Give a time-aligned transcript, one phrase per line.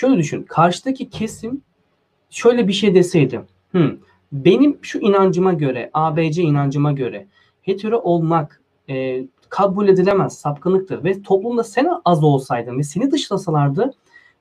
[0.00, 0.42] şöyle düşün.
[0.42, 1.62] Karşıdaki kesim
[2.30, 3.40] şöyle bir şey deseydi.
[3.70, 3.90] Hmm,
[4.32, 7.26] benim şu inancıma göre, ABC inancıma göre
[7.62, 13.90] hetero olmak e, kabul edilemez, sapkınlıktır ve toplumda sen az olsaydın ve seni dışlasalardı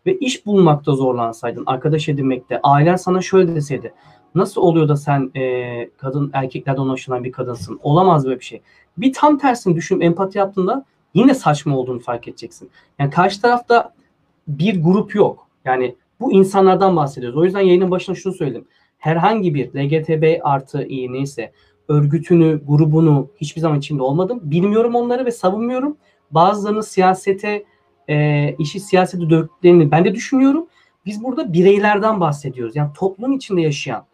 [0.05, 3.93] ve iş bulmakta zorlansaydın, arkadaş edinmekte, ailen sana şöyle deseydi.
[4.35, 7.79] Nasıl oluyor da sen e, kadın erkeklerden hoşlanan bir kadınsın?
[7.83, 8.61] Olamaz böyle bir şey.
[8.97, 12.69] Bir tam tersini düşün, empati yaptığında yine saçma olduğunu fark edeceksin.
[12.99, 13.93] Yani karşı tarafta
[14.47, 15.48] bir grup yok.
[15.65, 17.37] Yani bu insanlardan bahsediyoruz.
[17.37, 18.67] O yüzden yayının başına şunu söyledim.
[18.97, 21.51] Herhangi bir LGTB artı iyi neyse
[21.87, 24.39] örgütünü, grubunu hiçbir zaman içinde olmadım.
[24.43, 25.97] Bilmiyorum onları ve savunmuyorum.
[26.31, 27.63] Bazılarının siyasete,
[28.09, 30.67] e, işi siyasete döktüklerini ben de düşünüyorum.
[31.05, 32.75] Biz burada bireylerden bahsediyoruz.
[32.75, 34.05] Yani toplum içinde yaşayan,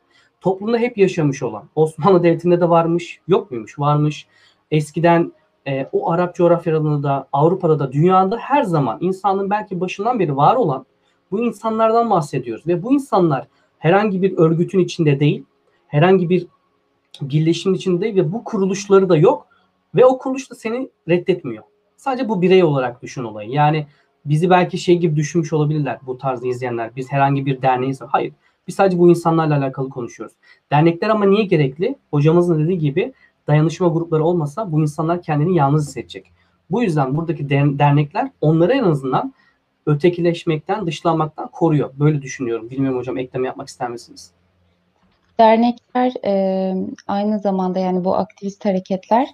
[0.41, 1.69] toplumda hep yaşamış olan.
[1.75, 3.79] Osmanlı Devleti'nde de varmış, yok muymuş?
[3.79, 4.27] Varmış.
[4.71, 5.31] Eskiden
[5.67, 10.55] e, o Arap coğrafyalarında da, Avrupa'da da, dünyada her zaman insanın belki başından beri var
[10.55, 10.85] olan
[11.31, 12.67] bu insanlardan bahsediyoruz.
[12.67, 15.43] Ve bu insanlar herhangi bir örgütün içinde değil,
[15.87, 16.47] herhangi bir
[17.21, 19.47] birleşimin içinde değil ve bu kuruluşları da yok.
[19.95, 21.63] Ve o kuruluş da seni reddetmiyor.
[21.97, 23.49] Sadece bu birey olarak düşün olayı.
[23.49, 23.87] Yani
[24.25, 26.95] bizi belki şey gibi düşünmüş olabilirler bu tarzı izleyenler.
[26.95, 28.01] Biz herhangi bir derneğiz.
[28.01, 28.33] Hayır.
[28.67, 30.35] Biz sadece bu insanlarla alakalı konuşuyoruz.
[30.71, 31.95] Dernekler ama niye gerekli?
[32.11, 33.13] Hocamızın dediği gibi
[33.47, 36.31] dayanışma grupları olmasa bu insanlar kendini yalnız hissedecek.
[36.71, 39.33] Bu yüzden buradaki dernekler onları en azından
[39.85, 41.91] ötekileşmekten, dışlanmaktan koruyor.
[41.99, 42.69] Böyle düşünüyorum.
[42.69, 44.31] Bilmiyorum hocam ekleme yapmak ister misiniz?
[45.39, 46.73] Dernekler e,
[47.07, 49.27] aynı zamanda yani bu aktivist hareketler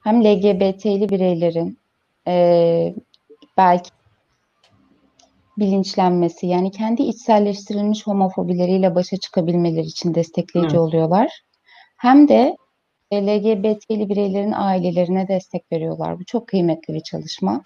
[0.00, 1.78] hem LGBT'li bireylerin
[2.28, 2.94] e,
[3.56, 3.90] belki
[5.58, 10.80] bilinçlenmesi yani kendi içselleştirilmiş homofobileriyle başa çıkabilmeleri için destekleyici evet.
[10.80, 11.42] oluyorlar.
[11.96, 12.56] Hem de
[13.12, 16.18] LGBT'li bireylerin ailelerine destek veriyorlar.
[16.18, 17.62] Bu çok kıymetli bir çalışma.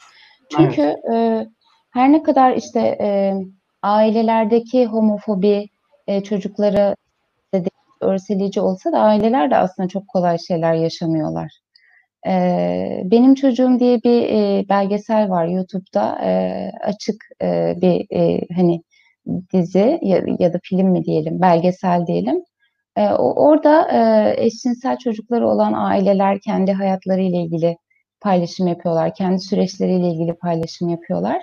[0.56, 1.46] Çünkü evet.
[1.46, 1.48] e,
[1.98, 3.34] her ne kadar işte e,
[3.82, 5.68] ailelerdeki homofobi
[6.06, 6.96] e, çocukları
[8.00, 11.52] örseleyici olsa da aileler de aslında çok kolay şeyler yaşamıyorlar.
[12.28, 18.82] E, Benim Çocuğum diye bir e, belgesel var YouTube'da e, açık e, bir e, hani
[19.52, 22.42] dizi ya, ya da film mi diyelim belgesel diyelim.
[22.96, 27.76] E, orada e, eşcinsel çocukları olan aileler kendi hayatlarıyla ilgili
[28.20, 29.14] paylaşım yapıyorlar.
[29.14, 31.42] Kendi süreçleriyle ilgili paylaşım yapıyorlar.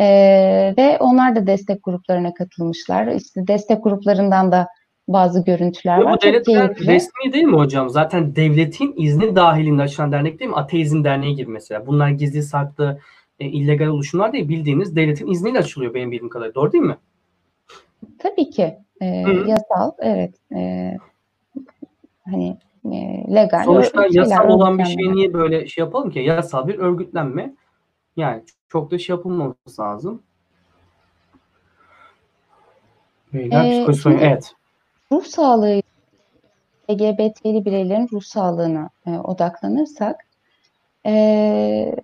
[0.00, 3.06] Ee, ve onlar da destek gruplarına katılmışlar.
[3.06, 4.68] İşte destek gruplarından da
[5.08, 6.16] bazı görüntüler Ve var.
[6.16, 7.90] Bu dernekler resmi değil mi hocam?
[7.90, 10.56] Zaten devletin izni dahilinde açılan dernek değil mi?
[10.56, 11.86] Ateizm Derneği gibi mesela.
[11.86, 12.98] Bunlar gizli saklı
[13.40, 14.48] e, illegal oluşumlar değil.
[14.48, 16.54] Bildiğiniz devletin izniyle açılıyor benim bildiğim kadarıyla.
[16.54, 16.96] Doğru değil mi?
[18.18, 18.76] Tabii ki.
[19.00, 19.06] E,
[19.46, 20.34] yasal, evet.
[20.56, 20.92] E,
[22.24, 23.64] hani e, legal.
[23.64, 26.18] Sonuçta yasal olan bir şey niye böyle şey yapalım ki?
[26.18, 27.54] Yasal bir örgütlenme.
[28.20, 30.22] Yani çok da şey yapılmaması lazım.
[33.32, 34.52] Beyler, ee, şimdi, evet.
[35.12, 35.82] Ruh sağlığı
[36.90, 40.26] LGBT'li bireylerin ruh sağlığına e, odaklanırsak
[41.06, 41.96] e,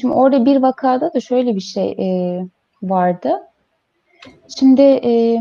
[0.00, 2.38] şimdi orada bir vakada da şöyle bir şey e,
[2.82, 3.40] vardı.
[4.58, 5.40] Şimdi e,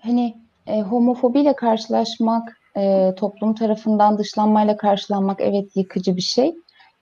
[0.00, 0.36] hani
[0.66, 6.54] e, homofobiyle karşılaşmak, e, toplum tarafından dışlanmayla karşılanmak evet yıkıcı bir şey.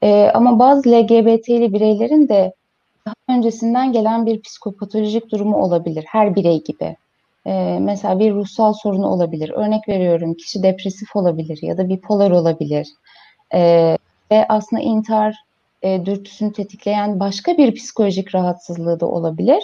[0.03, 2.55] E, ama bazı LGBT'li bireylerin de
[3.07, 6.05] daha öncesinden gelen bir psikopatolojik durumu olabilir.
[6.09, 6.97] Her birey gibi.
[7.47, 9.51] E, mesela bir ruhsal sorunu olabilir.
[9.51, 12.89] Örnek veriyorum kişi depresif olabilir ya da bipolar olabilir.
[13.55, 13.97] E,
[14.31, 15.37] ve aslında intihar
[15.83, 19.63] e, dürtüsünü tetikleyen başka bir psikolojik rahatsızlığı da olabilir.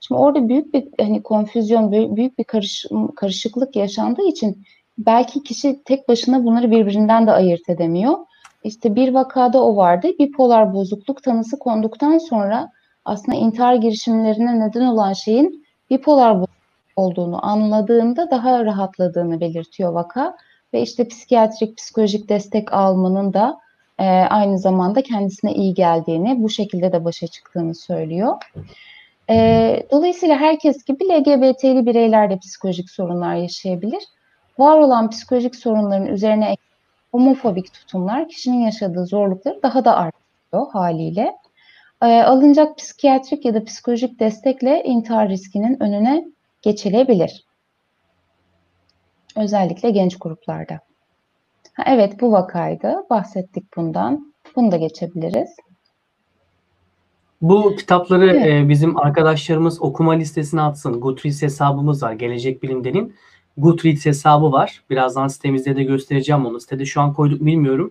[0.00, 2.86] Şimdi orada büyük bir hani konfüzyon, büyük bir karış,
[3.16, 4.64] karışıklık yaşandığı için
[4.98, 8.18] belki kişi tek başına bunları birbirinden de ayırt edemiyor.
[8.64, 10.08] İşte bir vakada o vardı.
[10.18, 12.70] Bipolar bozukluk tanısı konduktan sonra
[13.04, 16.54] aslında intihar girişimlerine neden olan şeyin bipolar bozukluk
[16.96, 20.36] olduğunu anladığında daha rahatladığını belirtiyor vaka.
[20.74, 23.58] Ve işte psikiyatrik, psikolojik destek almanın da
[23.98, 28.36] e, aynı zamanda kendisine iyi geldiğini, bu şekilde de başa çıktığını söylüyor.
[29.30, 34.02] E, dolayısıyla herkes gibi LGBT'li bireyler de psikolojik sorunlar yaşayabilir.
[34.58, 36.56] Var olan psikolojik sorunların üzerine
[37.14, 41.32] homofobik tutumlar kişinin yaşadığı zorlukları daha da artırıyor haliyle.
[42.02, 46.24] E, alınacak psikiyatrik ya da psikolojik destekle intihar riskinin önüne
[46.62, 47.44] geçilebilir.
[49.36, 50.80] Özellikle genç gruplarda.
[51.72, 52.94] Ha, evet bu vakaydı.
[53.10, 54.34] Bahsettik bundan.
[54.56, 55.56] Bunu da geçebiliriz.
[57.42, 58.46] Bu kitapları evet.
[58.46, 61.00] e, bizim arkadaşlarımız okuma listesine atsın.
[61.00, 62.12] Goodreads hesabımız var.
[62.12, 63.14] Gelecek Bilim'denin
[63.58, 64.82] Goodreads hesabı var.
[64.90, 66.60] Birazdan sitemizde de göstereceğim onu.
[66.60, 67.90] Sitede şu an koyduk bilmiyorum.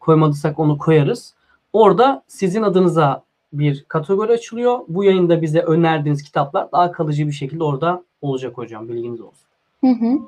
[0.00, 1.34] Koymadıysak onu koyarız.
[1.72, 3.22] Orada sizin adınıza
[3.52, 4.78] bir kategori açılıyor.
[4.88, 8.88] Bu yayında bize önerdiğiniz kitaplar daha kalıcı bir şekilde orada olacak hocam.
[8.88, 9.44] Bilginiz olsun.
[9.80, 10.18] Hı hı.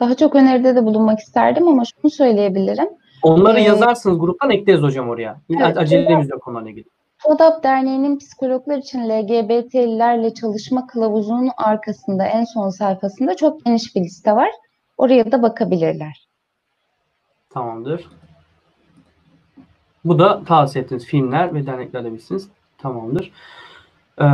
[0.00, 2.88] Daha çok öneride de bulunmak isterdim ama şunu söyleyebilirim.
[3.22, 5.40] Onları Ee, yazarsınız gruptan ekleriz hocam oraya.
[5.50, 6.84] Evet, Acelemiz yok onlarla ilgili.
[7.22, 14.32] FODAP Derneği'nin psikologlar için LGBT'lilerle çalışma kılavuzunun arkasında en son sayfasında çok geniş bir liste
[14.32, 14.50] var.
[14.98, 16.28] Oraya da bakabilirler.
[17.50, 18.08] Tamamdır.
[20.04, 22.48] Bu da tavsiye ettiğiniz filmler ve dernekler demişsiniz.
[22.78, 23.32] Tamamdır.
[24.20, 24.24] Ee,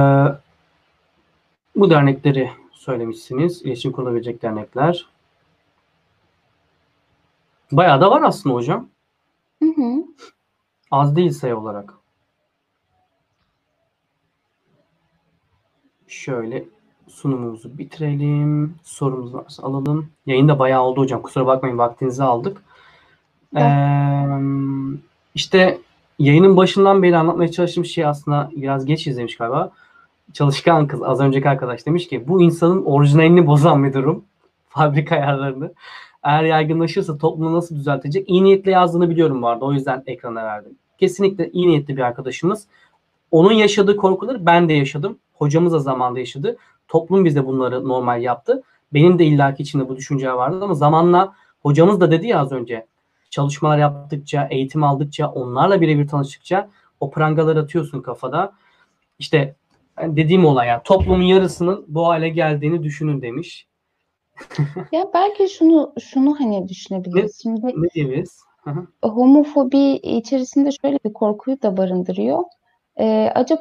[1.76, 3.62] bu dernekleri söylemişsiniz.
[3.62, 5.06] İletişim kurulabilecek dernekler.
[7.72, 8.88] Bayağı da var aslında hocam.
[9.62, 10.04] Hı hı.
[10.90, 11.94] Az değil sayı olarak.
[16.16, 16.64] Şöyle
[17.08, 18.74] sunumumuzu bitirelim.
[18.82, 20.10] Sorumuz varsa alalım.
[20.26, 21.22] Yayın da bayağı oldu hocam.
[21.22, 22.62] Kusura bakmayın vaktinizi aldık.
[23.56, 23.62] Ee,
[25.34, 25.78] işte
[26.18, 29.70] yayının başından beri anlatmaya çalıştığım şey aslında biraz geç izlemiş galiba.
[30.32, 34.24] Çalışkan kız az önceki arkadaş demiş ki bu insanın orijinalini bozan bir durum.
[34.68, 35.72] Fabrika ayarlarını.
[36.22, 38.28] Eğer yaygınlaşırsa toplumu nasıl düzeltecek?
[38.28, 39.64] İyi niyetle yazdığını biliyorum vardı.
[39.64, 40.72] O yüzden ekrana verdim.
[40.98, 42.66] Kesinlikle iyi niyetli bir arkadaşımız.
[43.36, 45.18] Onun yaşadığı korkuları ben de yaşadım.
[45.32, 46.56] Hocamız da zamanında yaşadı.
[46.88, 48.62] Toplum bize bunları normal yaptı.
[48.94, 52.86] Benim de illaki içinde bu düşünceler vardı ama zamanla hocamız da dedi ya az önce
[53.30, 56.68] çalışmalar yaptıkça, eğitim aldıkça, onlarla birebir tanıştıkça
[57.00, 58.52] o prangaları atıyorsun kafada.
[59.18, 59.54] İşte
[59.98, 63.66] dediğim olay yani toplumun yarısının bu hale geldiğini düşünün demiş.
[64.92, 67.42] Ya belki şunu şunu hani düşünebiliriz.
[67.42, 68.40] Şimdi Ne diyebiliriz?
[69.02, 72.42] Homofobi içerisinde şöyle bir korkuyu da barındırıyor.
[73.00, 73.60] Ee, acaba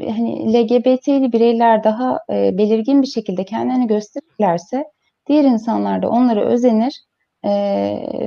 [0.00, 4.84] e, hani LGBT'li bireyler daha e, belirgin bir şekilde kendini gösterirlerse
[5.28, 7.00] diğer insanlar da onlara özenir
[7.44, 7.50] e,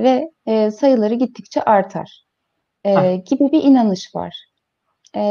[0.02, 2.24] ve e, sayıları gittikçe artar
[2.84, 4.48] e, gibi bir inanış var.
[5.16, 5.22] E,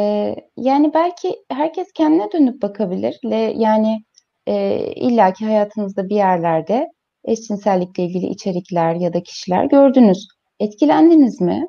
[0.58, 3.20] yani belki herkes kendine dönüp bakabilir.
[3.26, 4.04] Le, yani
[4.48, 6.88] e, illaki hayatınızda bir yerlerde
[7.26, 10.28] eşcinsellikle ilgili içerikler ya da kişiler gördünüz.
[10.60, 11.68] Etkilendiniz mi?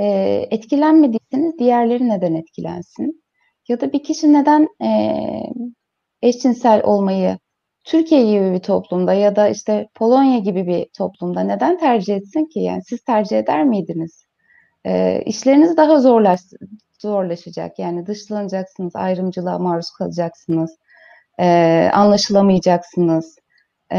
[0.00, 0.06] E,
[0.50, 3.24] etkilenmediyseniz diğerleri neden etkilensin?
[3.68, 4.90] Ya da bir kişi neden e,
[6.22, 7.38] eşcinsel olmayı
[7.84, 12.60] Türkiye gibi bir toplumda ya da işte Polonya gibi bir toplumda neden tercih etsin ki?
[12.60, 14.24] Yani siz tercih eder miydiniz?
[14.86, 16.40] E, işleriniz daha zorlaş,
[17.00, 17.78] zorlaşacak.
[17.78, 20.78] Yani dışlanacaksınız, ayrımcılığa maruz kalacaksınız,
[21.40, 23.36] e, anlaşılamayacaksınız.
[23.92, 23.98] E,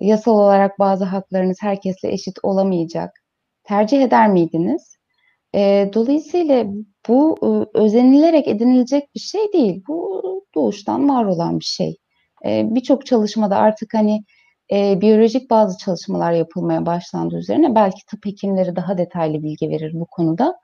[0.00, 3.19] yasal olarak bazı haklarınız herkesle eşit olamayacak.
[3.70, 4.96] Tercih eder miydiniz?
[5.54, 6.64] E, dolayısıyla
[7.08, 9.82] bu e, özenilerek edinilecek bir şey değil.
[9.88, 10.22] Bu
[10.54, 11.96] doğuştan var olan bir şey.
[12.46, 14.24] E, Birçok çalışmada artık hani
[14.72, 17.74] e, biyolojik bazı çalışmalar yapılmaya başlandı üzerine.
[17.74, 20.54] Belki tıp hekimleri daha detaylı bilgi verir bu konuda.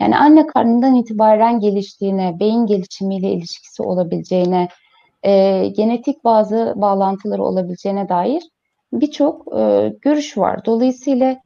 [0.00, 4.68] Yani anne karnından itibaren geliştiğine, beyin gelişimiyle ilişkisi olabileceğine,
[5.22, 8.42] e, genetik bazı bağlantıları olabileceğine dair
[8.92, 10.64] birçok e, görüş var.
[10.64, 11.36] Dolayısıyla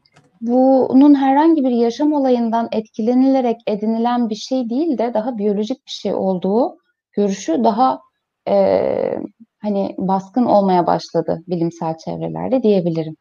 [0.46, 6.14] bunun herhangi bir yaşam olayından etkilenilerek edinilen bir şey değil de daha biyolojik bir şey
[6.14, 6.78] olduğu
[7.12, 8.00] görüşü daha
[8.48, 9.18] e,
[9.62, 13.16] hani baskın olmaya başladı bilimsel çevrelerde diyebilirim.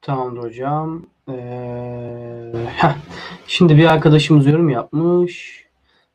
[0.00, 1.06] Tamamdır hocam.
[1.28, 2.52] Ee.
[3.46, 5.64] Şimdi bir arkadaşımız yorum yapmış.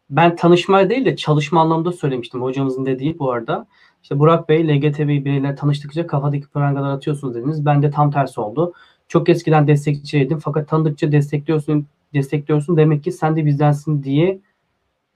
[0.10, 3.68] Ben tanışma değil de çalışma anlamında söylemiştim hocamızın dediği bu arada.
[4.04, 7.66] İşte Burak Bey, LGTB bireyler tanıştıkça kafadaki prangalar atıyorsunuz dediniz.
[7.66, 8.74] Ben de tam tersi oldu.
[9.08, 14.40] Çok eskiden destekçiydim fakat tanıdıkça destekliyorsun, destekliyorsun demek ki sen de bizdensin diye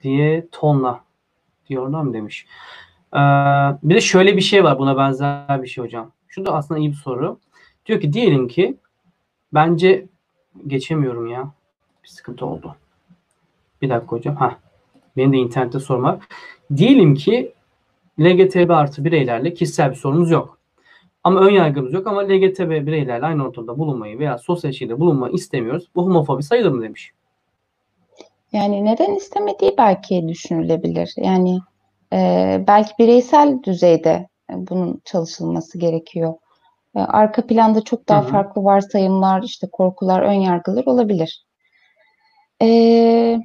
[0.02, 1.00] diye tonla
[1.68, 2.46] diyorlar mı demiş.
[3.14, 3.18] Ee,
[3.82, 6.10] bir de şöyle bir şey var buna benzer bir şey hocam.
[6.28, 7.38] Şu da aslında iyi bir soru.
[7.86, 8.76] Diyor ki diyelim ki
[9.54, 10.06] bence
[10.66, 11.52] geçemiyorum ya.
[12.04, 12.76] Bir sıkıntı oldu.
[13.82, 14.36] Bir dakika hocam.
[14.36, 14.58] Ha.
[15.16, 16.18] Benim de internette sorun var.
[16.76, 17.52] Diyelim ki
[18.24, 20.58] LGTB artı bireylerle kişisel bir sorunumuz yok.
[21.24, 25.88] Ama ön yargımız yok ama LGTB bireylerle aynı ortamda bulunmayı veya sosyal şeyde bulunmayı istemiyoruz.
[25.94, 27.12] Bu homofobi sayılır mı demiş.
[28.52, 31.14] Yani neden istemediği belki düşünülebilir.
[31.16, 31.58] Yani
[32.12, 36.34] e, belki bireysel düzeyde bunun çalışılması gerekiyor.
[36.96, 38.30] E, arka planda çok daha Hı hı.
[38.30, 41.44] farklı varsayımlar, işte korkular, ön yargılar olabilir.
[42.62, 43.38] E,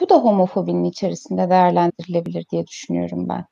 [0.00, 3.44] bu da homofobinin içerisinde değerlendirilebilir diye düşünüyorum ben.